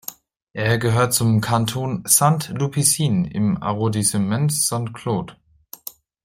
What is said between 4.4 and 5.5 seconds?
Saint-Claude.